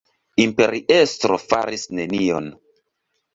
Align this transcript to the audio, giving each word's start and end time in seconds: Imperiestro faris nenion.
Imperiestro 0.45 1.37
faris 1.43 1.85
nenion. 2.01 2.49